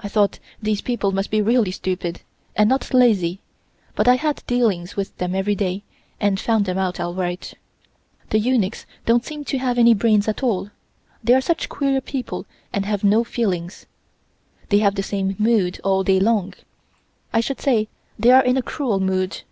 I 0.00 0.08
thought 0.08 0.40
these 0.60 0.80
people 0.80 1.12
must 1.12 1.30
be 1.30 1.40
really 1.40 1.70
stupid, 1.70 2.22
and 2.56 2.68
not 2.68 2.92
lazy, 2.92 3.38
but 3.94 4.08
I 4.08 4.16
had 4.16 4.42
dealings 4.48 4.96
with 4.96 5.16
them 5.18 5.32
every 5.32 5.54
day 5.54 5.84
and 6.18 6.40
found 6.40 6.64
them 6.64 6.76
out 6.76 6.98
all 6.98 7.14
right. 7.14 7.54
The 8.30 8.40
eunuchs 8.40 8.84
don't 9.06 9.24
seem 9.24 9.44
to 9.44 9.58
have 9.58 9.78
any 9.78 9.94
brains 9.94 10.26
at 10.26 10.42
all. 10.42 10.70
They 11.22 11.34
are 11.34 11.40
such 11.40 11.68
queer 11.68 12.00
people 12.00 12.46
and 12.72 12.84
have 12.84 13.04
no 13.04 13.22
feelings. 13.22 13.86
They 14.70 14.78
have 14.80 14.96
the 14.96 15.04
same 15.04 15.36
mood 15.38 15.78
all 15.84 16.02
day 16.02 16.18
long 16.18 16.54
I 17.32 17.38
should 17.38 17.60
say 17.60 17.86
they 18.18 18.32
are 18.32 18.42
in 18.44 18.56
a 18.56 18.60
cruel 18.60 18.98
mood. 18.98 19.42